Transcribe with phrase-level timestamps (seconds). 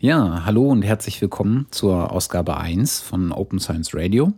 [0.00, 4.32] Ja, hallo und herzlich willkommen zur Ausgabe 1 von Open Science Radio,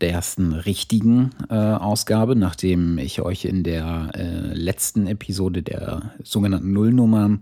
[0.00, 6.72] der ersten richtigen äh, Ausgabe, nachdem ich euch in der äh, letzten Episode der sogenannten
[6.72, 7.38] Nullnummer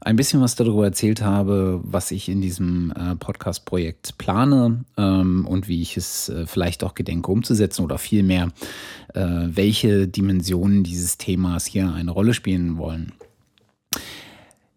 [0.00, 5.66] ein bisschen was darüber erzählt habe, was ich in diesem äh, Podcast-Projekt plane ähm, und
[5.66, 8.52] wie ich es äh, vielleicht auch gedenke umzusetzen oder vielmehr,
[9.14, 13.12] äh, welche Dimensionen dieses Themas hier eine Rolle spielen wollen.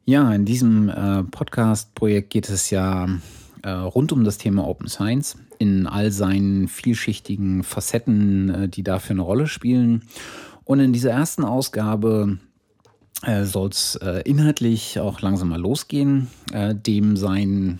[0.05, 3.07] Ja, in diesem äh, Podcast-Projekt geht es ja
[3.62, 9.13] äh, rund um das Thema Open Science in all seinen vielschichtigen Facetten, äh, die dafür
[9.13, 10.03] eine Rolle spielen.
[10.63, 12.40] Und in dieser ersten Ausgabe
[13.21, 16.27] äh, soll es äh, inhaltlich auch langsam mal losgehen.
[16.52, 17.79] Äh, dem sein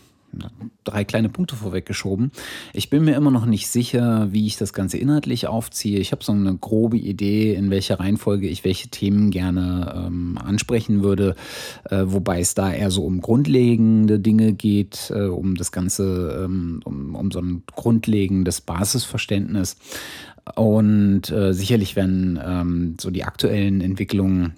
[0.84, 2.32] drei kleine Punkte vorweggeschoben.
[2.74, 6.00] Ich bin mir immer noch nicht sicher, wie ich das Ganze inhaltlich aufziehe.
[6.00, 11.04] Ich habe so eine grobe Idee, in welcher Reihenfolge ich welche Themen gerne ähm, ansprechen
[11.04, 11.36] würde,
[11.90, 16.82] äh, wobei es da eher so um grundlegende Dinge geht, äh, um das Ganze, ähm,
[16.84, 19.78] um, um so ein grundlegendes Basisverständnis.
[20.56, 24.56] Und äh, sicherlich werden ähm, so die aktuellen Entwicklungen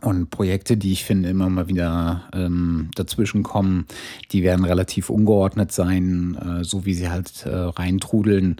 [0.00, 3.86] und Projekte, die ich finde, immer mal wieder ähm, dazwischen kommen,
[4.32, 8.56] die werden relativ ungeordnet sein, äh, so wie sie halt äh, reintrudeln.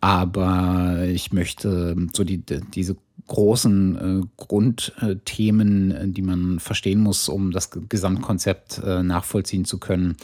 [0.00, 2.42] Aber ich möchte so die,
[2.74, 2.96] diese
[3.28, 10.16] großen äh, Grundthemen, äh, die man verstehen muss, um das Gesamtkonzept äh, nachvollziehen zu können,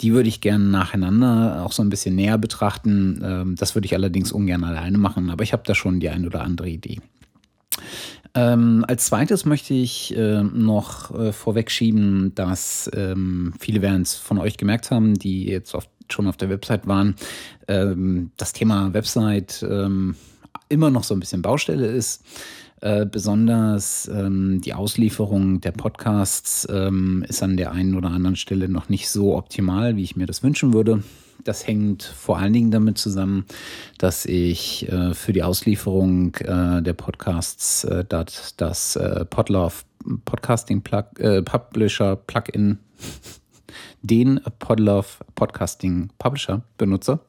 [0.00, 3.20] die würde ich gerne nacheinander auch so ein bisschen näher betrachten.
[3.24, 6.26] Ähm, das würde ich allerdings ungern alleine machen, aber ich habe da schon die ein
[6.26, 7.00] oder andere Idee.
[8.34, 14.38] Ähm, als zweites möchte ich äh, noch äh, vorwegschieben, dass ähm, viele werden es von
[14.38, 17.14] euch gemerkt haben, die jetzt oft schon auf der Website waren,
[17.68, 20.14] ähm, das Thema Website ähm,
[20.68, 22.24] immer noch so ein bisschen Baustelle ist.
[22.80, 28.68] Äh, besonders ähm, die Auslieferung der Podcasts ähm, ist an der einen oder anderen Stelle
[28.68, 31.02] noch nicht so optimal, wie ich mir das wünschen würde.
[31.44, 33.46] Das hängt vor allen Dingen damit zusammen,
[33.98, 39.84] dass ich äh, für die Auslieferung äh, der Podcasts äh, das, das äh, Podlove
[40.24, 42.78] Podcasting Plug, äh, Publisher Plugin,
[44.02, 47.20] den Podlove Podcasting Publisher benutze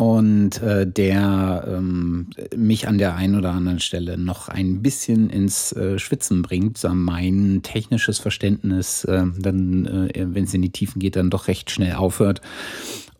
[0.00, 5.72] und äh, der ähm, mich an der einen oder anderen Stelle noch ein bisschen ins
[5.72, 11.28] äh, Schwitzen bringt, mein technisches Verständnis äh, dann, wenn es in die Tiefen geht, dann
[11.28, 12.40] doch recht schnell aufhört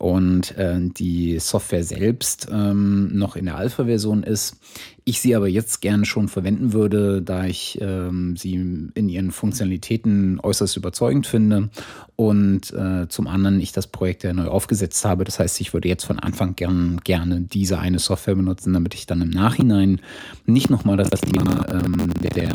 [0.01, 4.57] und äh, die Software selbst ähm, noch in der Alpha-Version ist.
[5.05, 8.55] Ich sie aber jetzt gerne schon verwenden würde, da ich ähm, sie
[8.95, 11.69] in ihren Funktionalitäten äußerst überzeugend finde
[12.17, 15.25] und äh, zum anderen ich das Projekt ja neu aufgesetzt habe.
[15.25, 19.05] Das heißt, ich würde jetzt von Anfang gern, gerne diese eine Software benutzen, damit ich
[19.05, 20.01] dann im Nachhinein
[20.47, 22.55] nicht nochmal das Thema ähm, der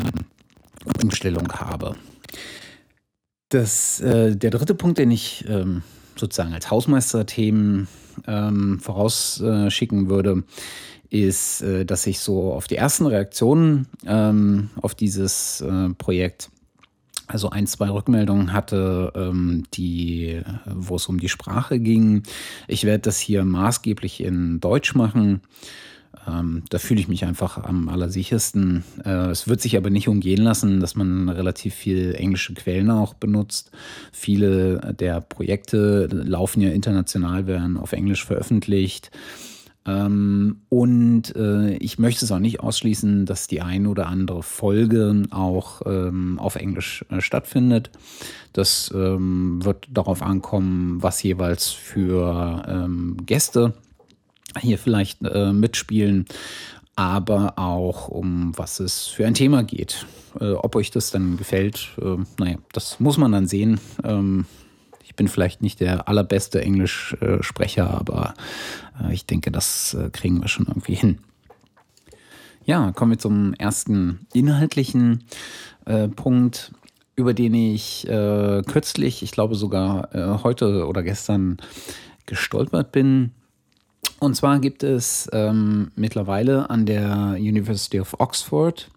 [1.00, 1.94] Umstellung habe.
[3.50, 5.84] Das, äh, der dritte Punkt, den ich ähm,
[6.18, 7.88] sozusagen als Hausmeisterthemen
[8.26, 10.44] ähm, vorausschicken würde,
[11.10, 16.50] ist, äh, dass ich so auf die ersten Reaktionen ähm, auf dieses äh, Projekt
[17.28, 22.22] also ein, zwei Rückmeldungen hatte, ähm, die, wo es um die Sprache ging.
[22.68, 25.40] Ich werde das hier maßgeblich in Deutsch machen.
[26.26, 28.84] Ähm, da fühle ich mich einfach am allersichersten.
[29.04, 33.14] Äh, es wird sich aber nicht umgehen lassen, dass man relativ viel englische Quellen auch
[33.14, 33.70] benutzt.
[34.12, 39.10] Viele der Projekte laufen ja international, werden auf Englisch veröffentlicht.
[39.86, 45.22] Ähm, und äh, ich möchte es auch nicht ausschließen, dass die eine oder andere Folge
[45.30, 47.90] auch ähm, auf Englisch äh, stattfindet.
[48.52, 53.74] Das ähm, wird darauf ankommen, was jeweils für ähm, Gäste
[54.58, 56.26] hier vielleicht äh, mitspielen,
[56.96, 60.06] aber auch um was es für ein Thema geht.
[60.40, 63.80] Äh, ob euch das dann gefällt, äh, naja, das muss man dann sehen.
[64.02, 64.46] Ähm,
[65.04, 68.34] ich bin vielleicht nicht der allerbeste Englischsprecher, aber
[69.02, 71.18] äh, ich denke, das äh, kriegen wir schon irgendwie hin.
[72.64, 75.24] Ja, kommen wir zum ersten inhaltlichen
[75.84, 76.72] äh, Punkt,
[77.14, 80.10] über den ich kürzlich, ich glaube sogar
[80.44, 81.56] heute oder gestern
[82.26, 83.30] gestolpert bin.
[84.18, 88.90] Und zwar gibt es ähm, mittlerweile an der University of Oxford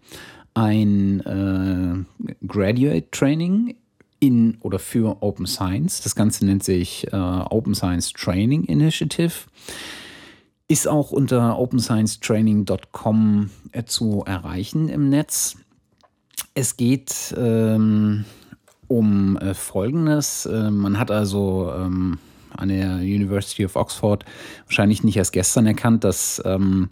[0.54, 3.76] ein äh, Graduate Training
[4.18, 6.00] in oder für Open Science.
[6.02, 9.32] Das Ganze nennt sich äh, Open Science Training Initiative.
[10.68, 15.56] Ist auch unter opensciencetraining.com äh, zu erreichen im Netz.
[16.54, 18.24] Es geht ähm,
[18.86, 20.46] um äh, Folgendes.
[20.46, 22.18] Äh, man hat also ähm,
[22.56, 24.24] an der University of Oxford
[24.66, 26.88] wahrscheinlich nicht erst gestern erkannt, dass ähm,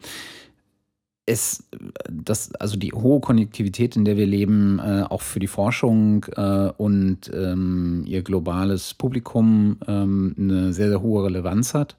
[1.29, 1.65] es,
[2.11, 6.71] das, also die hohe Konnektivität, in der wir leben, äh, auch für die Forschung äh,
[6.77, 11.97] und ähm, ihr globales Publikum ähm, eine sehr, sehr hohe Relevanz hat.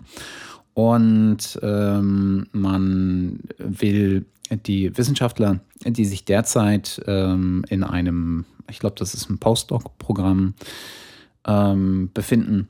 [0.74, 4.26] Und ähm, man will
[4.66, 10.56] die Wissenschaftler, die sich derzeit ähm, in einem, ich glaube, das ist ein Postdoc-Programm,
[11.46, 12.68] ähm, befinden,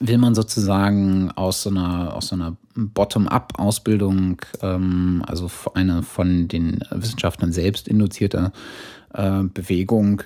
[0.00, 7.52] will man sozusagen aus so einer, so einer Bottom-up-Ausbildung, ähm, also eine von den Wissenschaftlern
[7.52, 8.52] selbst induzierte
[9.12, 10.22] äh, Bewegung,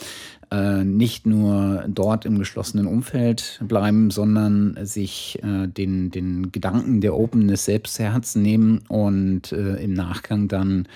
[0.51, 7.17] äh, nicht nur dort im geschlossenen Umfeld bleiben, sondern sich äh, den, den Gedanken der
[7.17, 10.89] Openness selbst zu Herzen nehmen und äh, im Nachgang dann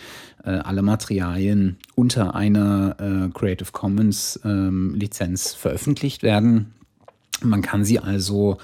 [0.44, 6.72] äh, alle Materialien unter einer äh, Creative Commons ähm, Lizenz veröffentlicht werden.
[7.42, 8.58] Man kann sie also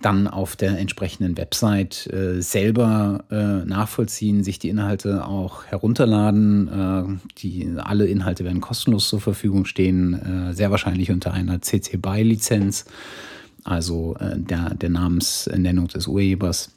[0.00, 6.68] dann auf der entsprechenden Website äh, selber äh, nachvollziehen, sich die Inhalte auch herunterladen.
[6.68, 11.98] Äh, die, alle Inhalte werden kostenlos zur Verfügung stehen, äh, sehr wahrscheinlich unter einer CC
[11.98, 12.86] BY-Lizenz,
[13.64, 16.70] also äh, der, der Namensnennung des Urhebers.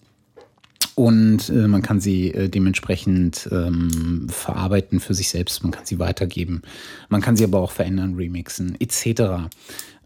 [0.95, 6.61] Und äh, man kann sie dementsprechend ähm, verarbeiten für sich selbst, man kann sie weitergeben,
[7.09, 9.49] man kann sie aber auch verändern, remixen etc.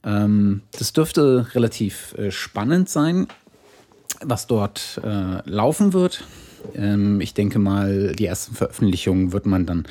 [0.04, 3.28] Ähm, das dürfte relativ äh, spannend sein,
[4.22, 6.24] was dort äh, laufen wird.
[6.76, 9.86] Ähm, ich denke mal, die ersten Veröffentlichungen wird man dann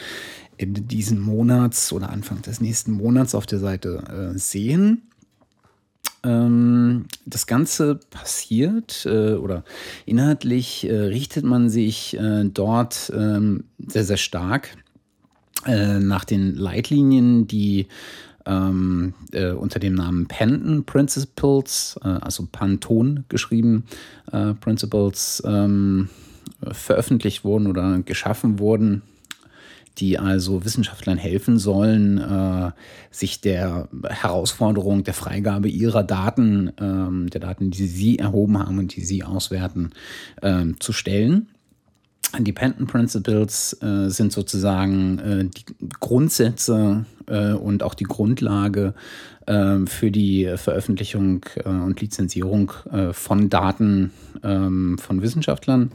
[0.58, 5.02] Ende diesen Monats oder Anfang des nächsten Monats auf der Seite äh, sehen.
[6.24, 9.64] Ähm, das Ganze passiert äh, oder
[10.06, 14.76] inhaltlich äh, richtet man sich äh, dort ähm, sehr, sehr stark
[15.68, 17.88] nach den Leitlinien, die
[18.46, 23.84] ähm, äh, unter dem Namen Penton Principles, äh, also Panton geschrieben,
[24.32, 26.08] äh, Principles ähm,
[26.70, 29.02] veröffentlicht wurden oder geschaffen wurden,
[29.98, 32.70] die also Wissenschaftlern helfen sollen, äh,
[33.10, 38.94] sich der Herausforderung der Freigabe ihrer Daten, ähm, der Daten, die sie erhoben haben und
[38.94, 39.90] die sie auswerten,
[40.42, 41.48] ähm, zu stellen.
[42.36, 45.64] Independent Principles äh, sind sozusagen äh, die
[46.00, 48.94] Grundsätze äh, und auch die Grundlage
[49.46, 55.92] äh, für die Veröffentlichung äh, und Lizenzierung äh, von Daten ähm, von Wissenschaftlern.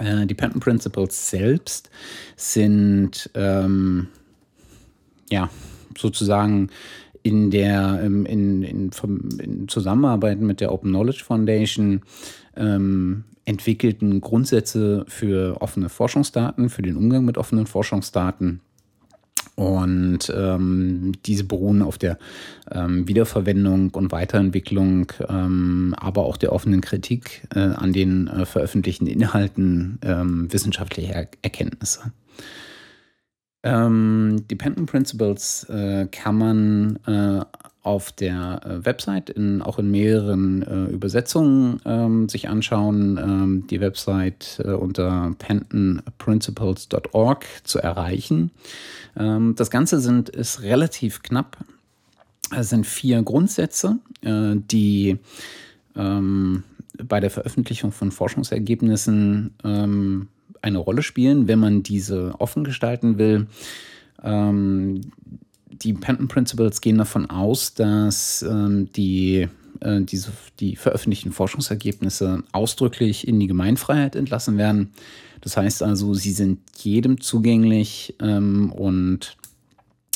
[0.00, 1.88] Dependent Principles selbst
[2.34, 4.08] sind ähm,
[5.30, 5.48] ja
[5.96, 6.70] sozusagen
[7.24, 12.02] in der in, in, in, Zusammenarbeit mit der Open Knowledge Foundation
[12.54, 18.60] ähm, entwickelten Grundsätze für offene Forschungsdaten, für den Umgang mit offenen Forschungsdaten.
[19.56, 22.18] Und ähm, diese beruhen auf der
[22.70, 29.06] ähm, Wiederverwendung und Weiterentwicklung, ähm, aber auch der offenen Kritik äh, an den äh, veröffentlichten
[29.06, 32.12] Inhalten ähm, wissenschaftlicher er Erkenntnisse.
[33.64, 37.42] Ähm, Dependent Principles äh, kann man äh,
[37.82, 43.18] auf der äh, Website in, auch in mehreren äh, Übersetzungen ähm, sich anschauen.
[43.18, 48.50] Ähm, die Website äh, unter pentonprinciples.org zu erreichen.
[49.16, 51.56] Ähm, das Ganze sind, ist relativ knapp.
[52.54, 55.16] Es sind vier Grundsätze, äh, die
[55.96, 56.64] ähm,
[57.02, 60.28] bei der Veröffentlichung von Forschungsergebnissen ähm,
[60.64, 63.46] eine Rolle spielen, wenn man diese offen gestalten will.
[64.22, 65.02] Ähm,
[65.66, 69.48] die Penton Principles gehen davon aus, dass ähm, die,
[69.80, 74.92] äh, diese, die veröffentlichten Forschungsergebnisse ausdrücklich in die Gemeinfreiheit entlassen werden.
[75.40, 79.36] Das heißt also, sie sind jedem zugänglich ähm, und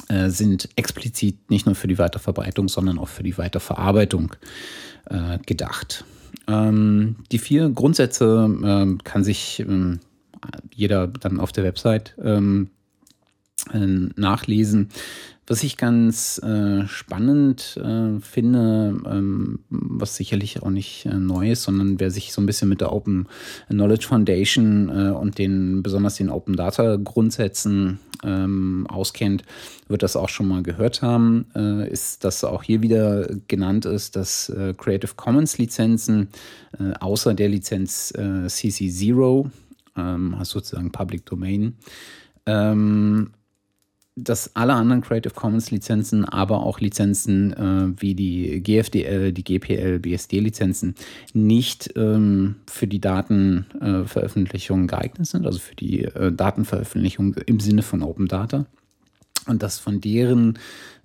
[0.08, 4.34] äh, sind explizit nicht nur für die Weiterverbreitung, sondern auch für die Weiterverarbeitung
[5.10, 6.04] äh, gedacht.
[6.46, 10.00] Ähm, die vier Grundsätze äh, kann sich ähm,
[10.74, 12.70] jeder dann auf der Website ähm,
[13.72, 14.88] äh, nachlesen.
[15.48, 21.62] Was ich ganz äh, spannend äh, finde, ähm, was sicherlich auch nicht äh, neu ist,
[21.62, 23.26] sondern wer sich so ein bisschen mit der Open
[23.68, 29.42] Knowledge Foundation äh, und den besonders den Open Data Grundsätzen ähm, auskennt,
[29.88, 34.16] wird das auch schon mal gehört haben, äh, ist, dass auch hier wieder genannt ist,
[34.16, 36.28] dass Creative Commons Lizenzen
[37.00, 39.50] außer der Lizenz CC0,
[39.98, 41.76] ähm, sozusagen Public Domain,
[42.46, 43.30] ähm,
[44.16, 50.00] dass alle anderen Creative Commons Lizenzen, aber auch Lizenzen äh, wie die GFDL, die GPL,
[50.00, 50.94] BSD-Lizenzen
[51.34, 57.82] nicht ähm, für die Datenveröffentlichung äh, geeignet sind, also für die äh, Datenveröffentlichung im Sinne
[57.82, 58.66] von Open Data.
[59.46, 60.58] Und dass von deren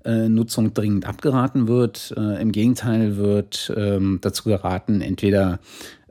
[0.06, 2.14] äh, Nutzung dringend abgeraten wird.
[2.18, 5.60] Äh, Im Gegenteil wird ähm, dazu geraten, entweder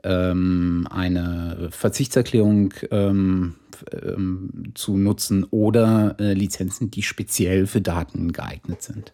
[0.03, 3.55] ähm, eine Verzichtserklärung ähm,
[3.91, 9.13] ähm, zu nutzen oder äh, Lizenzen, die speziell für Daten geeignet sind.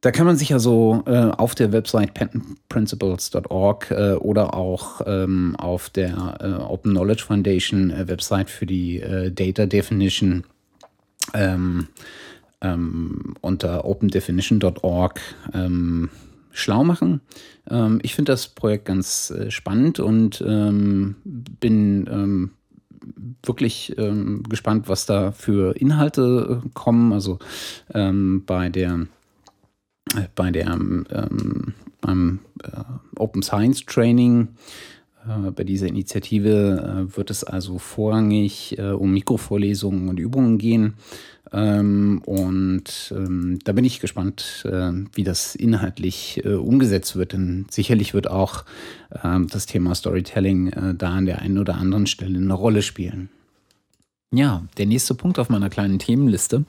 [0.00, 5.88] Da kann man sich also äh, auf der Website patentprinciples.org äh, oder auch ähm, auf
[5.88, 10.44] der äh, Open Knowledge Foundation äh, Website für die äh, Data Definition
[11.32, 11.88] ähm,
[12.60, 15.20] ähm, unter opendefinition.org
[16.54, 17.20] schlau machen.
[17.68, 22.50] Ähm, ich finde das Projekt ganz äh, spannend und ähm, bin
[23.42, 27.12] wirklich ähm, gespannt, was da für Inhalte äh, kommen.
[27.12, 27.38] Also
[27.92, 29.06] ähm, bei der
[30.16, 32.70] äh, bei der ähm, beim äh,
[33.16, 34.48] Open Science Training
[35.54, 40.94] bei dieser Initiative äh, wird es also vorrangig äh, um Mikrovorlesungen und Übungen gehen.
[41.52, 47.32] Ähm, und ähm, da bin ich gespannt, äh, wie das inhaltlich äh, umgesetzt wird.
[47.32, 48.64] Denn sicherlich wird auch
[49.10, 53.28] äh, das Thema Storytelling äh, da an der einen oder anderen Stelle eine Rolle spielen.
[54.34, 56.64] Ja, der nächste Punkt auf meiner kleinen Themenliste,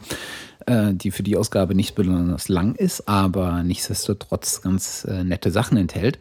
[0.67, 5.77] äh, die für die Ausgabe nicht besonders lang ist, aber nichtsdestotrotz ganz äh, nette Sachen
[5.77, 6.19] enthält,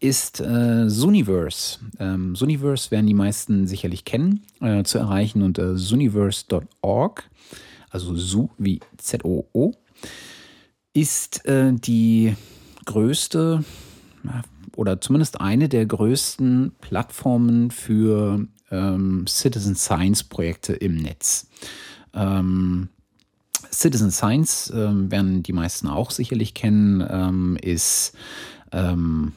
[0.00, 1.78] ist äh, Zooniverse.
[1.98, 7.28] Ähm, Zooniverse werden die meisten sicherlich kennen, äh, zu erreichen unter zooniverse.org
[7.90, 9.72] also Zoo wie Z-O-O,
[10.92, 12.34] ist äh, die
[12.84, 13.64] größte
[14.76, 21.46] oder zumindest eine der größten Plattformen für ähm, Citizen Science Projekte im Netz.
[22.14, 22.88] Ähm,
[23.72, 28.14] Citizen Science ähm, werden die meisten auch sicherlich kennen, ähm, ist
[28.72, 29.32] ähm,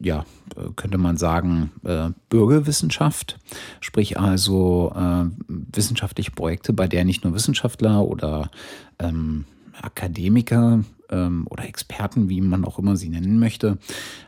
[0.00, 0.26] ja,
[0.76, 3.38] könnte man sagen, äh, Bürgerwissenschaft,
[3.80, 8.50] sprich also äh, wissenschaftliche Projekte, bei der nicht nur Wissenschaftler oder
[8.98, 9.44] ähm,
[9.80, 13.78] Akademiker ähm, oder Experten, wie man auch immer sie nennen möchte,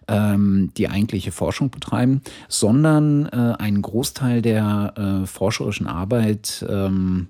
[0.08, 7.28] ähm, die eigentliche Forschung betreiben, sondern äh, einen Großteil der äh, forscherischen Arbeit ähm,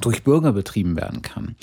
[0.00, 1.56] durch Bürger betrieben werden kann.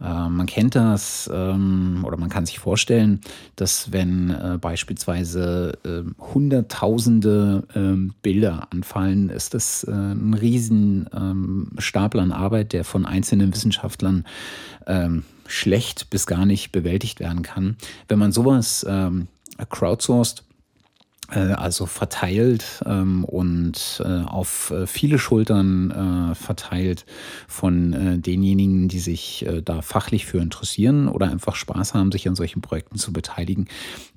[0.00, 3.20] Äh, man kennt das ähm, oder man kann sich vorstellen,
[3.56, 11.70] dass wenn äh, beispielsweise äh, Hunderttausende ähm, Bilder anfallen, ist das äh, ein riesen ähm,
[11.78, 14.24] Stapel an Arbeit, der von einzelnen Wissenschaftlern
[14.86, 17.76] ähm, schlecht bis gar nicht bewältigt werden kann.
[18.08, 19.28] Wenn man sowas ähm,
[19.70, 20.42] crowdsourced,
[21.54, 27.06] also verteilt ähm, und äh, auf äh, viele Schultern äh, verteilt
[27.48, 32.28] von äh, denjenigen, die sich äh, da fachlich für interessieren oder einfach Spaß haben, sich
[32.28, 33.68] an solchen Projekten zu beteiligen,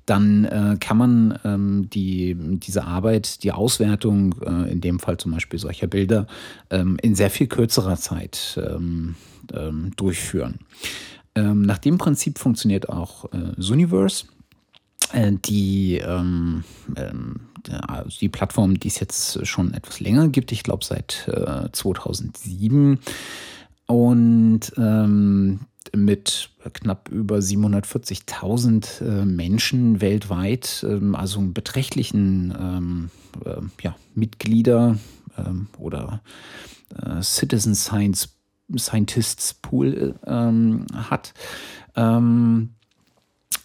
[0.06, 4.34] dann kann man ähm, die, diese Arbeit, die Auswertung,
[4.70, 6.26] in dem Fall zum Beispiel solcher Bilder,
[6.70, 9.16] ähm, in sehr viel kürzerer Zeit ähm,
[9.52, 10.60] ähm, durchführen.
[11.34, 14.24] Ähm, nach dem Prinzip funktioniert auch äh, Zooniverse.
[14.24, 14.37] Äh,
[15.14, 16.64] die, ähm,
[16.96, 17.40] ähm,
[17.86, 22.98] also die Plattform, die es jetzt schon etwas länger gibt, ich glaube seit äh, 2007
[23.86, 25.60] und ähm,
[25.96, 33.08] mit knapp über 740.000 äh, Menschen weltweit, ähm, also einen beträchtlichen
[33.44, 34.98] äh, ja, Mitglieder
[35.38, 36.20] ähm, oder
[37.02, 38.34] äh, Citizen Science
[38.76, 41.32] Scientists Pool hat.
[41.96, 42.74] Ähm,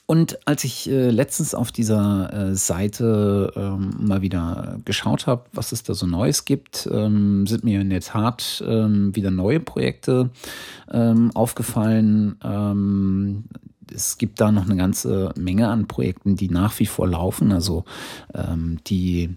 [0.05, 5.71] Und als ich äh, letztens auf dieser äh, Seite ähm, mal wieder geschaut habe, was
[5.71, 10.29] es da so Neues gibt, ähm, sind mir in der Tat ähm, wieder neue Projekte
[10.91, 12.35] ähm, aufgefallen.
[12.43, 13.45] Ähm,
[13.93, 17.51] es gibt da noch eine ganze Menge an Projekten, die nach wie vor laufen.
[17.51, 17.85] Also
[18.33, 19.35] ähm, die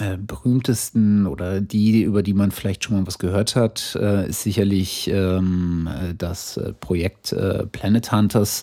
[0.00, 4.42] äh, berühmtesten oder die, über die man vielleicht schon mal was gehört hat, äh, ist
[4.42, 8.62] sicherlich ähm, äh, das äh, Projekt äh, Planet Hunters,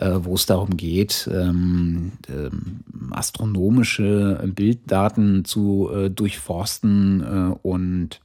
[0.00, 2.80] äh, wo es darum geht, ähm, ähm
[3.12, 8.20] astronomische Bilddaten zu durchforsten und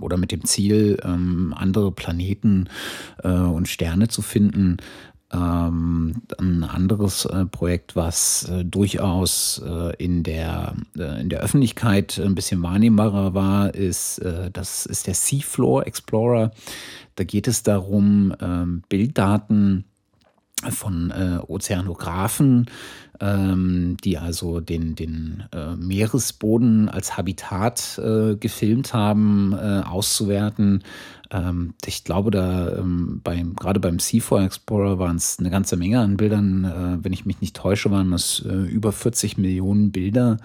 [0.00, 2.68] oder mit dem Ziel, ähm, andere Planeten
[3.22, 4.78] und Sterne zu finden.
[5.32, 12.18] Ähm, ein anderes äh, Projekt, was äh, durchaus äh, in, der, äh, in der Öffentlichkeit
[12.18, 16.50] ein bisschen wahrnehmbarer war, ist, äh, das ist der Seafloor Explorer.
[17.14, 19.84] Da geht es darum, ähm, Bilddaten
[20.68, 22.66] von äh, Ozeanographen,
[23.20, 30.82] ähm, die also den, den äh, Meeresboden als Habitat äh, gefilmt haben, äh, auszuwerten.
[31.30, 36.00] Ähm, ich glaube, da ähm, beim, gerade beim Seafloor Explorer waren es eine ganze Menge
[36.00, 36.64] an Bildern.
[36.64, 40.38] Äh, wenn ich mich nicht täusche, waren das äh, über 40 Millionen Bilder,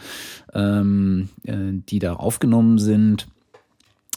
[0.54, 3.28] ähm, die da aufgenommen sind.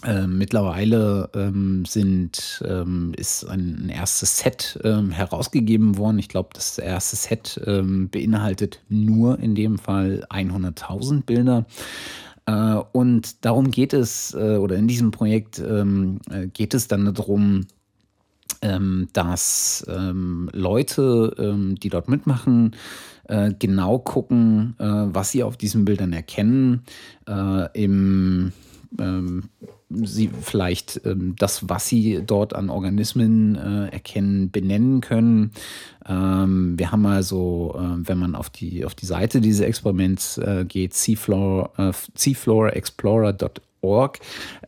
[0.05, 6.21] Ähm, mittlerweile ähm, sind, ähm, ist ein, ein erstes Set ähm, herausgegeben worden.
[6.21, 11.67] Ich glaube, das erste Set ähm, beinhaltet nur in dem Fall 100.000 Bilder.
[12.47, 17.13] Äh, und darum geht es, äh, oder in diesem Projekt ähm, äh, geht es dann
[17.13, 17.67] darum,
[19.13, 22.75] dass Leute, die dort mitmachen,
[23.29, 26.83] äh, genau gucken, äh, was sie auf diesen Bildern erkennen.
[27.29, 28.53] Äh, Im
[28.99, 29.45] ähm,
[29.91, 35.53] sie vielleicht ähm, das, was sie dort an Organismen äh, erkennen, benennen können.
[36.07, 40.65] Ähm, wir haben also, äh, wenn man auf die, auf die Seite dieses Experiments äh,
[40.67, 44.19] geht, seafloor, äh, seafloorexplorer.org,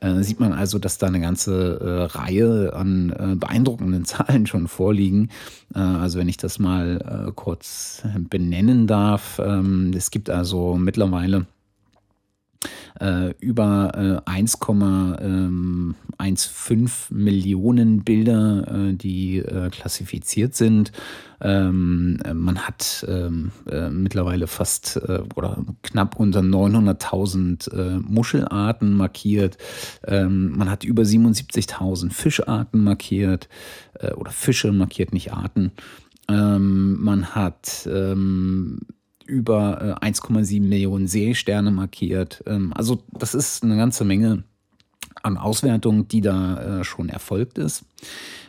[0.00, 4.68] äh, sieht man also, dass da eine ganze äh, Reihe an äh, beeindruckenden Zahlen schon
[4.68, 5.30] vorliegen.
[5.74, 11.46] Äh, also wenn ich das mal äh, kurz benennen darf, ähm, es gibt also mittlerweile
[13.00, 13.92] äh, über
[14.26, 15.20] äh, 1,15
[16.72, 20.92] ähm, Millionen Bilder, äh, die äh, klassifiziert sind.
[21.40, 29.56] Ähm, man hat ähm, äh, mittlerweile fast äh, oder knapp unter 900.000 Muschelarten markiert.
[30.06, 33.48] Ähm, man hat über 77.000 Fischarten markiert
[34.16, 35.72] oder Fische markiert, nicht Arten.
[36.28, 37.88] Ähm, man hat
[39.30, 42.42] über 1,7 äh, Millionen Seesterne markiert.
[42.46, 44.42] Ähm, also das ist eine ganze Menge
[45.22, 47.84] an Auswertung, die da äh, schon erfolgt ist.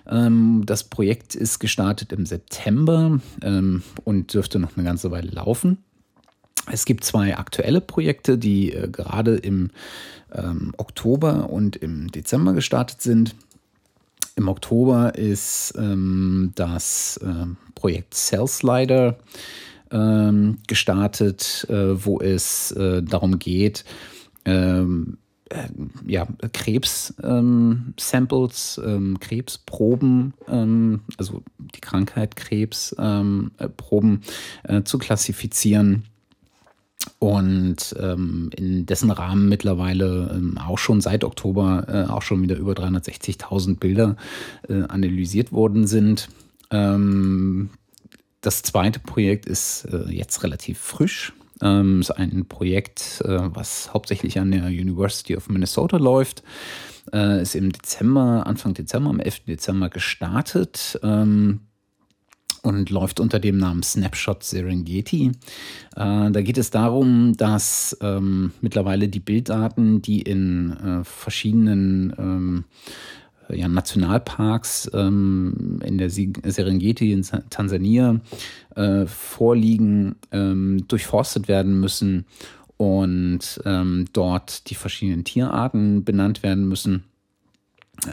[0.09, 5.77] Ähm, das Projekt ist gestartet im September ähm, und dürfte noch eine ganze Weile laufen.
[6.71, 9.69] Es gibt zwei aktuelle Projekte, die äh, gerade im
[10.77, 13.35] Oktober und im Dezember gestartet sind.
[14.37, 17.19] Im Oktober ist das
[17.75, 19.17] Projekt Cell Slider
[19.91, 23.85] ähm, gestartet, äh, wo es äh, darum geht,
[24.45, 25.17] ähm,
[25.49, 25.67] äh,
[26.07, 34.21] ja, Krebs-Samples, ähm, ähm, Krebsproben, ähm, also die Krankheit Krebsproben
[34.63, 36.05] äh, äh, zu klassifizieren
[37.19, 42.57] und ähm, in dessen Rahmen mittlerweile ähm, auch schon seit Oktober äh, auch schon wieder
[42.57, 44.15] über 360.000 Bilder
[44.67, 46.29] äh, analysiert worden sind.
[46.69, 47.69] Ähm,
[48.41, 51.33] das zweite Projekt ist äh, jetzt relativ frisch.
[51.61, 56.43] Ähm, ist ein Projekt, äh, was hauptsächlich an der University of Minnesota läuft.
[57.13, 59.45] Äh, ist im Dezember, Anfang Dezember, am 11.
[59.45, 60.99] Dezember gestartet.
[61.03, 61.61] Ähm,
[62.63, 65.31] und läuft unter dem Namen Snapshot Serengeti.
[65.95, 72.65] Äh, da geht es darum, dass ähm, mittlerweile die Bilddaten, die in äh, verschiedenen ähm,
[73.49, 78.19] ja, Nationalparks ähm, in der Serengeti in Tansania
[78.75, 82.25] äh, vorliegen, ähm, durchforstet werden müssen
[82.77, 87.03] und ähm, dort die verschiedenen Tierarten benannt werden müssen.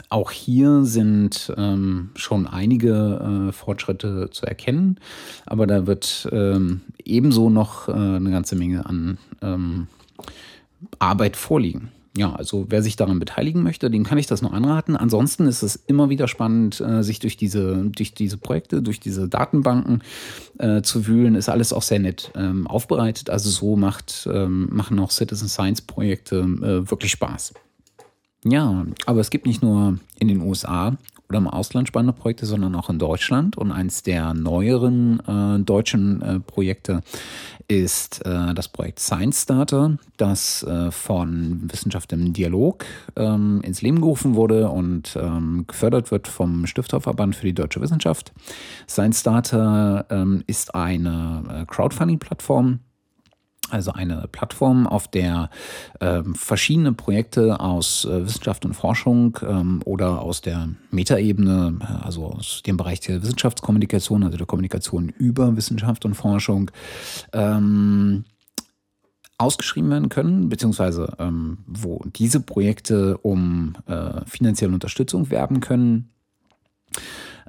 [0.09, 4.99] Auch hier sind ähm, schon einige äh, Fortschritte zu erkennen,
[5.47, 9.87] aber da wird ähm, ebenso noch äh, eine ganze Menge an ähm,
[10.99, 14.95] Arbeit vorliegen ja, also wer sich daran beteiligen möchte, dem kann ich das nur anraten.
[14.95, 19.27] Ansonsten ist es immer wieder spannend, äh, sich durch diese, durch diese Projekte, durch diese
[19.27, 20.01] Datenbanken
[20.57, 21.35] äh, zu wühlen.
[21.35, 23.29] Ist alles auch sehr nett ähm, aufbereitet.
[23.29, 27.53] Also so macht, ähm, machen auch Citizen Science Projekte äh, wirklich Spaß.
[28.43, 30.97] Ja, aber es gibt nicht nur in den USA
[31.29, 33.57] oder im Ausland spannende Projekte, sondern auch in Deutschland.
[33.57, 37.01] Und eins der neueren äh, deutschen äh, Projekte
[37.67, 44.01] ist äh, das Projekt Science Starter, das äh, von Wissenschaft im Dialog ähm, ins Leben
[44.01, 48.33] gerufen wurde und ähm, gefördert wird vom Stifterverband für die deutsche Wissenschaft.
[48.87, 52.79] Science Starter ähm, ist eine äh, Crowdfunding-Plattform,
[53.69, 55.49] also eine Plattform, auf der
[56.01, 62.25] ähm, verschiedene Projekte aus äh, Wissenschaft und Forschung ähm, oder aus der Metaebene, äh, also
[62.25, 66.71] aus dem Bereich der Wissenschaftskommunikation, also der Kommunikation über Wissenschaft und Forschung,
[67.33, 68.25] ähm,
[69.39, 76.09] ausgeschrieben werden können, beziehungsweise ähm, wo diese Projekte um äh, finanzielle Unterstützung werben können.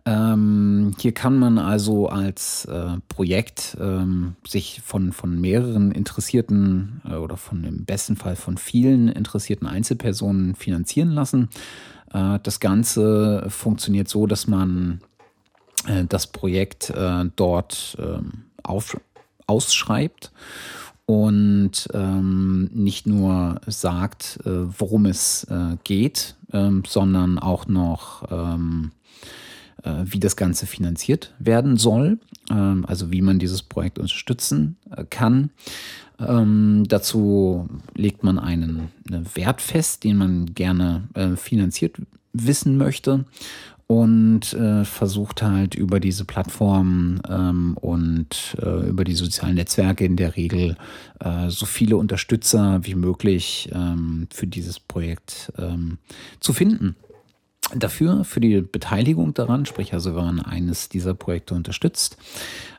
[0.07, 7.15] Ähm, hier kann man also als äh, Projekt ähm, sich von, von mehreren interessierten äh,
[7.17, 11.49] oder von im besten Fall von vielen interessierten Einzelpersonen finanzieren lassen.
[12.13, 15.01] Äh, das Ganze funktioniert so, dass man
[15.87, 18.99] äh, das Projekt äh, dort ähm, auf,
[19.47, 20.33] ausschreibt
[21.05, 25.47] und ähm, nicht nur sagt, äh, worum es
[25.83, 29.01] geht, ähm, sondern auch noch ähm, äh,
[30.05, 32.19] wie das Ganze finanziert werden soll,
[32.51, 35.51] ähm, also wie man dieses Projekt unterstützen äh, kann.
[36.19, 38.89] Ähm, dazu legt man einen,
[39.35, 41.97] Wert fest, den man gerne äh, finanziert
[42.33, 43.25] wissen möchte
[43.87, 50.15] und äh, versucht halt über diese Plattformen ähm, und äh, über die sozialen Netzwerke in
[50.15, 50.77] der Regel
[51.19, 53.71] äh, so viele Unterstützer wie möglich
[54.31, 55.53] für dieses Projekt
[56.41, 56.97] zu finden.
[57.75, 62.17] Dafür, für die Beteiligung daran, sprich also wenn man eines dieser Projekte unterstützt,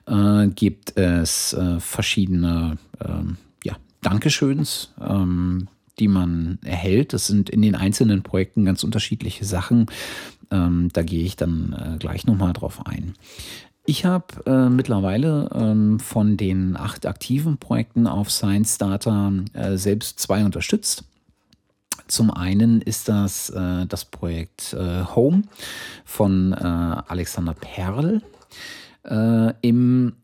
[0.05, 7.13] äh, gibt es äh, verschiedene ähm, ja, Dankeschöns, ähm, die man erhält.
[7.13, 9.85] Das sind in den einzelnen Projekten ganz unterschiedliche Sachen.
[10.49, 13.13] Ähm, da gehe ich dann äh, gleich nochmal drauf ein.
[13.85, 20.19] Ich habe äh, mittlerweile ähm, von den acht aktiven Projekten auf Science Data äh, selbst
[20.19, 21.03] zwei unterstützt.
[22.11, 25.43] Zum einen ist das äh, das Projekt äh, Home
[26.03, 28.21] von äh, Alexander Perl.
[29.05, 30.17] Äh, Im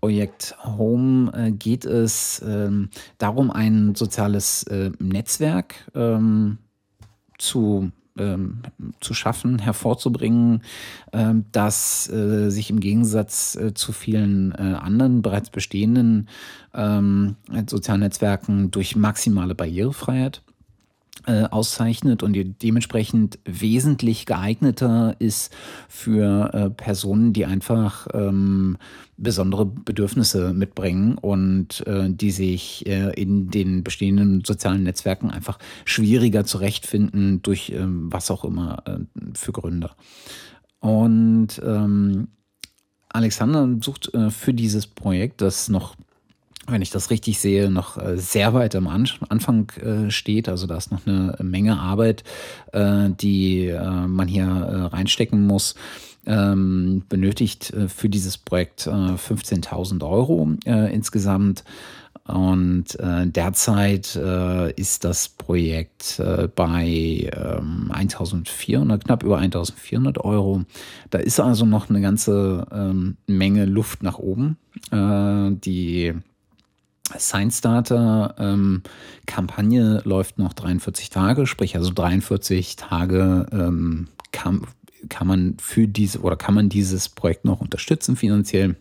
[0.00, 6.58] Projekt Home äh, geht es ähm, darum, ein soziales äh, Netzwerk ähm,
[7.38, 8.62] zu ähm,
[9.00, 10.62] zu schaffen, hervorzubringen,
[11.10, 16.28] äh, das äh, sich im Gegensatz äh, zu vielen äh, anderen bereits bestehenden
[16.72, 17.34] ähm,
[17.68, 20.42] sozialen Netzwerken durch maximale Barrierefreiheit
[21.26, 25.52] äh, auszeichnet und dementsprechend wesentlich geeigneter ist
[25.88, 28.76] für äh, Personen, die einfach ähm,
[29.16, 36.44] besondere Bedürfnisse mitbringen und äh, die sich äh, in den bestehenden sozialen Netzwerken einfach schwieriger
[36.44, 38.98] zurechtfinden durch ähm, was auch immer äh,
[39.34, 39.90] für Gründe.
[40.80, 42.28] Und ähm,
[43.10, 45.96] Alexander sucht für dieses Projekt, das noch
[46.70, 50.48] wenn ich das richtig sehe, noch äh, sehr weit am Anfang äh, steht.
[50.48, 52.24] Also da ist noch eine Menge Arbeit,
[52.72, 53.74] äh, die
[54.06, 54.46] man hier
[54.92, 55.74] reinstecken muss.
[56.26, 61.64] Ähm, benötigt für dieses Projekt 15.000 Euro insgesamt.
[62.26, 64.14] Und derzeit
[64.76, 66.22] ist das Projekt
[66.54, 70.64] bei 1.400, ähm, knapp über 1.400 Euro.
[71.08, 74.58] Da ist also noch eine ganze ähm, Menge Luft nach oben.
[74.92, 76.14] die
[77.18, 78.82] Science Starter ähm,
[80.04, 84.66] läuft noch 43 Tage, sprich also 43 Tage ähm, kann,
[85.08, 88.76] kann man für diese oder kann man dieses Projekt noch unterstützen finanziell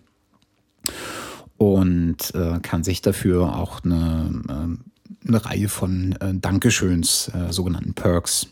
[1.57, 7.93] und äh, kann sich dafür auch eine, äh, eine Reihe von äh, Dankeschöns, äh, sogenannten
[7.93, 8.47] Perks,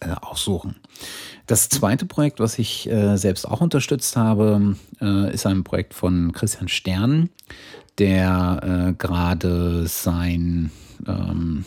[0.00, 0.76] äh, aussuchen.
[1.46, 4.76] Das zweite Projekt, was ich äh, selbst auch unterstützt habe,
[5.32, 7.30] ist ein Projekt von Christian Stern
[8.00, 10.70] der äh, gerade sein
[11.06, 11.64] ähm,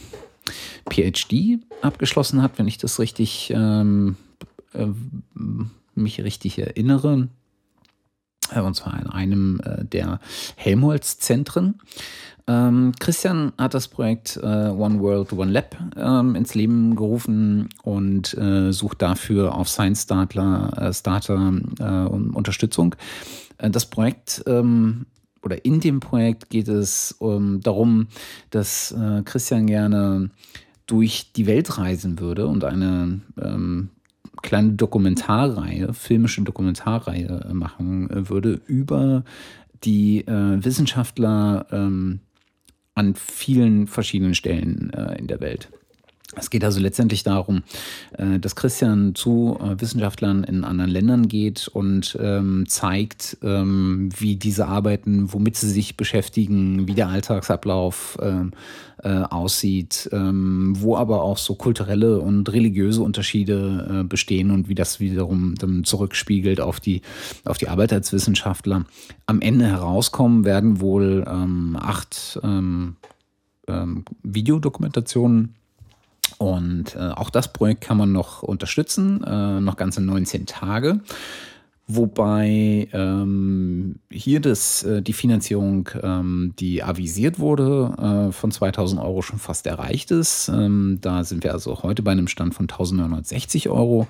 [0.90, 4.18] PhD abgeschlossen hat, wenn ich das richtig ähm,
[4.74, 4.88] äh,
[5.96, 7.30] mich richtig erinnere.
[8.52, 10.20] Äh, und zwar in einem äh, der
[10.56, 11.76] Helmholtz-Zentren.
[12.46, 18.36] Ähm, Christian hat das Projekt äh, One World, One Lab ähm, ins Leben gerufen und
[18.72, 21.36] sucht dafür auf Science Starter, Starter
[22.34, 22.96] Unterstützung.
[23.58, 25.06] das Projekt ähm,
[25.42, 28.08] oder in dem Projekt geht es um, darum,
[28.50, 28.94] dass
[29.26, 30.30] Christian gerne
[30.86, 33.90] durch die Welt reisen würde und eine ähm,
[34.42, 39.24] kleine Dokumentarreihe, filmische Dokumentarreihe äh, machen würde über
[39.84, 42.22] die äh, Wissenschaftler ähm,
[42.96, 45.70] an vielen verschiedenen Stellen äh, in der Welt.
[46.36, 47.64] Es geht also letztendlich darum,
[48.14, 54.36] äh, dass Christian zu äh, Wissenschaftlern in anderen Ländern geht und ähm, zeigt, ähm, wie
[54.36, 58.52] diese arbeiten, womit sie sich beschäftigen, wie der Alltagsablauf ähm,
[59.04, 65.56] äh, aussieht, wo aber auch so kulturelle und religiöse Unterschiede bestehen und wie das wiederum
[65.56, 67.02] dann zurückspiegelt auf die,
[67.44, 68.86] auf die Arbeit als Wissenschaftler.
[69.26, 71.26] Am Ende herauskommen werden wohl
[71.76, 72.40] acht
[74.24, 75.56] Videodokumentationen
[76.38, 81.00] und äh, auch das Projekt kann man noch unterstützen, äh, noch ganze 19 Tage.
[81.86, 89.22] Wobei ähm, hier das, äh, die Finanzierung, ähm, die avisiert wurde, äh, von 2000 Euro
[89.22, 90.48] schon fast erreicht ist.
[90.48, 94.08] Ähm, da sind wir also heute bei einem Stand von 1960 Euro,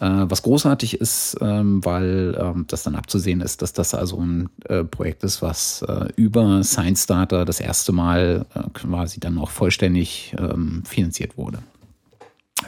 [0.00, 4.48] äh, was großartig ist, ähm, weil ähm, das dann abzusehen ist, dass das also ein
[4.64, 9.50] äh, Projekt ist, was äh, über Science Starter das erste Mal äh, quasi dann auch
[9.50, 11.58] vollständig ähm, finanziert wurde.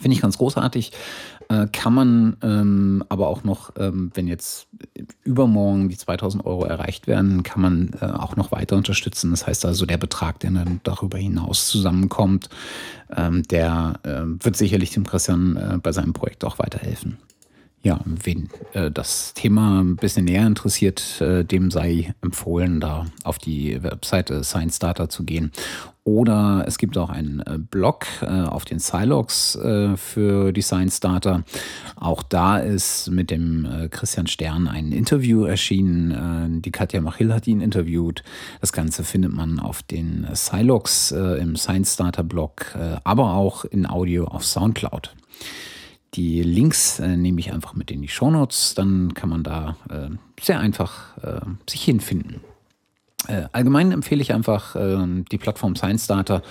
[0.00, 0.92] Finde ich ganz großartig.
[1.54, 4.66] Äh, kann man ähm, aber auch noch, ähm, wenn jetzt
[5.22, 9.30] übermorgen die 2000 Euro erreicht werden, kann man äh, auch noch weiter unterstützen.
[9.30, 12.48] Das heißt also, der Betrag, der dann darüber hinaus zusammenkommt,
[13.14, 17.18] ähm, der äh, wird sicherlich dem Christian äh, bei seinem Projekt auch weiterhelfen.
[17.84, 23.36] Ja, wen äh, das Thema ein bisschen näher interessiert, äh, dem sei empfohlen, da auf
[23.36, 25.52] die Webseite Science Data zu gehen.
[26.02, 31.00] Oder es gibt auch einen äh, Blog äh, auf den Silogs äh, für die Science
[31.00, 31.44] Data.
[31.96, 36.62] Auch da ist mit dem äh, Christian Stern ein Interview erschienen.
[36.62, 38.22] die Katja Machill hat ihn interviewt.
[38.62, 44.24] Das Ganze findet man auf den Silogs im Science Data Blog, aber auch in Audio
[44.24, 45.14] auf Soundcloud.
[46.14, 50.10] Die Links äh, nehme ich einfach mit in die Shownotes, dann kann man da äh,
[50.40, 52.40] sehr einfach äh, sich hinfinden.
[53.26, 56.42] Äh, allgemein empfehle ich einfach, ähm, die Plattform Science Data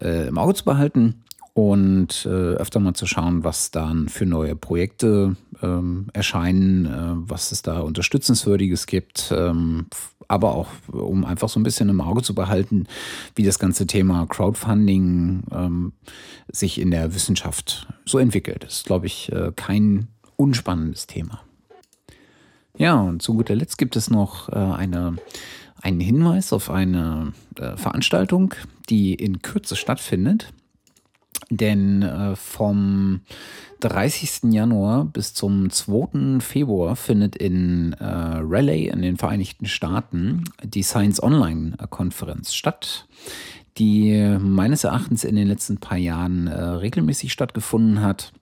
[0.00, 1.24] äh, im Auge zu behalten
[1.58, 7.62] und äh, öfter mal zu schauen, was dann für neue Projekte ähm, erscheinen, was es
[7.62, 9.86] da Unterstützenswürdiges gibt ähm,
[10.28, 12.86] aber auch um einfach so ein bisschen im Auge zu behalten,
[13.34, 15.92] wie das ganze Thema Crowdfunding ähm,
[16.52, 18.62] sich in der Wissenschaft so entwickelt.
[18.62, 21.40] Das ist, glaube ich, äh, kein unspannendes Thema.
[22.76, 25.16] Ja, und zu guter Letzt gibt es noch äh, eine,
[25.80, 28.54] einen Hinweis auf eine äh, Veranstaltung,
[28.90, 30.52] die in Kürze stattfindet.
[31.50, 33.20] Denn äh, vom
[33.80, 34.52] 30.
[34.52, 36.40] Januar bis zum 2.
[36.40, 43.06] Februar findet in äh, Raleigh in den Vereinigten Staaten die Science Online Konferenz statt,
[43.78, 48.32] die meines Erachtens in den letzten paar Jahren äh, regelmäßig stattgefunden hat.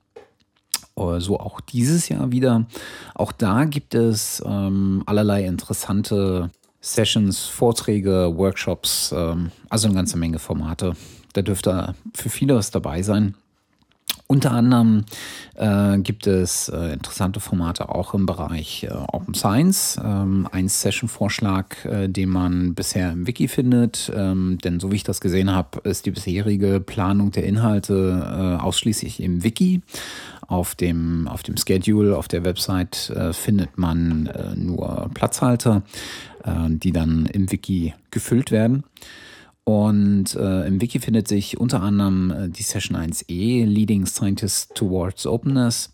[0.98, 2.66] Äh, so auch dieses Jahr wieder.
[3.14, 6.50] Auch da gibt es ähm, allerlei interessante
[6.86, 10.94] Sessions, Vorträge, Workshops, ähm, also eine ganze Menge Formate.
[11.32, 13.34] Da dürfte für viele was dabei sein.
[14.28, 15.04] Unter anderem
[15.54, 20.00] äh, gibt es äh, interessante Formate auch im Bereich äh, Open Science.
[20.02, 25.04] Ähm, ein Session-Vorschlag, äh, den man bisher im Wiki findet, ähm, denn so wie ich
[25.04, 29.82] das gesehen habe, ist die bisherige Planung der Inhalte äh, ausschließlich im Wiki.
[30.48, 35.82] Auf dem, auf dem Schedule auf der Website äh, findet man nur Platzhalter,
[36.68, 38.84] die dann im Wiki gefüllt werden.
[39.68, 45.26] Und äh, im Wiki findet sich unter anderem äh, die Session 1e, Leading Scientists Towards
[45.26, 45.90] Openness,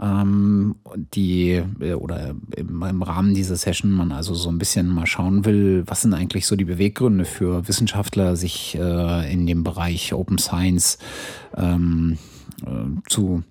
[0.00, 5.06] ähm, die äh, oder im, im, Rahmen dieser Session man also so ein bisschen mal
[5.06, 10.14] schauen will, was sind eigentlich so die Beweggründe für Wissenschaftler, sich äh, in dem Bereich
[10.14, 10.96] Open Science
[11.54, 12.16] ähm,
[12.64, 13.42] äh, zu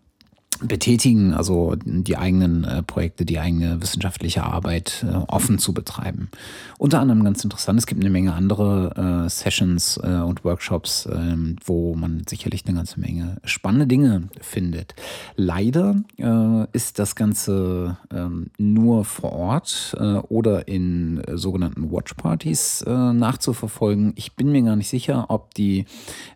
[0.61, 6.29] betätigen, also die eigenen äh, Projekte, die eigene wissenschaftliche Arbeit äh, offen zu betreiben.
[6.77, 11.55] Unter anderem ganz interessant, es gibt eine Menge andere äh, Sessions äh, und Workshops, ähm,
[11.65, 14.95] wo man sicherlich eine ganze Menge spannende Dinge findet.
[15.35, 24.13] Leider äh, ist das Ganze ähm, nur vor Ort äh, oder in sogenannten Watchpartys nachzuverfolgen.
[24.15, 25.85] Ich bin mir gar nicht sicher, ob die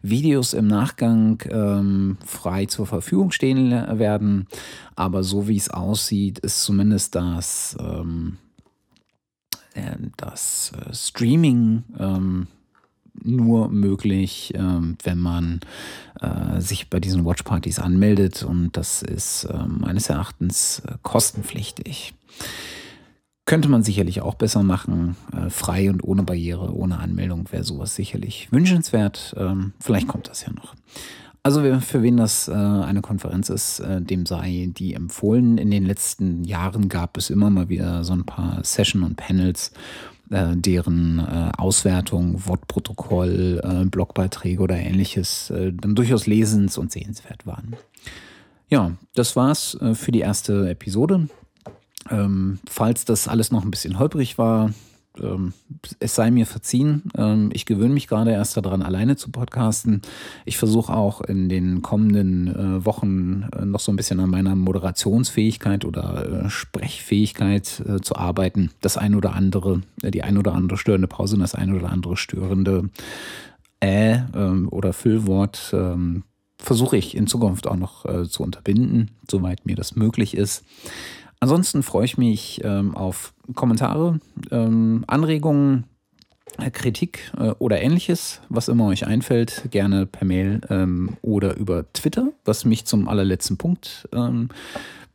[0.01, 4.47] Videos im Nachgang ähm, frei zur Verfügung stehen werden werden.
[4.95, 8.37] Aber so wie es aussieht, ist zumindest das, ähm,
[9.73, 12.47] äh, das äh, Streaming ähm,
[13.23, 15.61] nur möglich, ähm, wenn man
[16.19, 18.43] äh, sich bei diesen Watchpartys anmeldet.
[18.43, 22.13] Und das ist äh, meines Erachtens äh, kostenpflichtig.
[23.45, 25.15] Könnte man sicherlich auch besser machen.
[25.31, 29.35] Äh, frei und ohne Barriere, ohne Anmeldung wäre sowas sicherlich wünschenswert.
[29.37, 30.75] Ähm, vielleicht kommt das ja noch.
[31.45, 35.59] Also für wen das äh, eine Konferenz ist, äh, dem sei die empfohlen.
[35.59, 39.71] In den letzten Jahren gab es immer mal wieder so ein paar Session und Panels,
[40.31, 47.75] äh, deren Auswertung, Wortprotokoll, Blogbeiträge oder ähnliches äh, dann durchaus lesens- und sehenswert waren.
[48.67, 51.27] Ja, das war's für die erste Episode.
[52.09, 54.71] Ähm, falls das alles noch ein bisschen holprig war,
[55.21, 55.53] ähm,
[55.99, 57.03] es sei mir verziehen.
[57.17, 60.01] Ähm, ich gewöhne mich gerade erst daran, alleine zu podcasten.
[60.45, 64.55] Ich versuche auch in den kommenden äh, Wochen äh, noch so ein bisschen an meiner
[64.55, 68.71] Moderationsfähigkeit oder äh, Sprechfähigkeit äh, zu arbeiten.
[68.81, 71.89] Das ein oder andere, äh, die ein oder andere störende Pause und das ein oder
[71.89, 72.89] andere störende
[73.79, 76.23] Äh ähm, oder Füllwort ähm,
[76.57, 80.63] versuche ich in Zukunft auch noch äh, zu unterbinden, soweit mir das möglich ist.
[81.39, 84.19] Ansonsten freue ich mich ähm, auf Kommentare,
[84.51, 85.85] ähm, Anregungen,
[86.57, 91.91] äh, Kritik äh, oder ähnliches, was immer euch einfällt, gerne per Mail ähm, oder über
[91.93, 94.49] Twitter, was mich zum allerletzten Punkt ähm,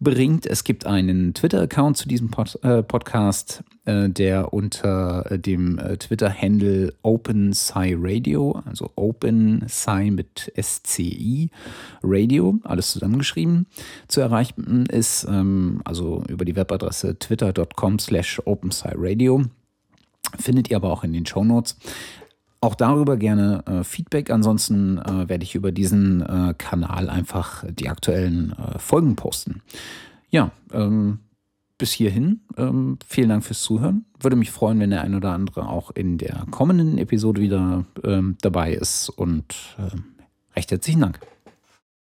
[0.00, 0.46] bringt.
[0.46, 5.96] Es gibt einen Twitter-Account zu diesem Pod äh, Podcast, äh, der unter äh, dem äh,
[5.98, 11.50] Twitter-Handle OpenSci Radio, also OpenSci mit SCI
[12.02, 13.66] Radio, alles zusammengeschrieben,
[14.08, 15.26] zu erreichen ist.
[15.28, 19.44] Ähm, also über die Webadresse twitter.com slash OpenSci Radio.
[20.38, 21.76] Findet ihr aber auch in den Show Notes.
[22.62, 24.30] Auch darüber gerne äh, Feedback.
[24.30, 29.62] Ansonsten äh, werde ich über diesen äh, Kanal einfach die aktuellen äh, Folgen posten.
[30.28, 31.20] Ja, ähm,
[31.78, 32.40] bis hierhin.
[32.58, 34.04] Ähm, vielen Dank fürs Zuhören.
[34.20, 38.36] Würde mich freuen, wenn der ein oder andere auch in der kommenden Episode wieder ähm,
[38.42, 39.08] dabei ist.
[39.08, 40.04] Und ähm,
[40.54, 41.18] recht herzlichen Dank.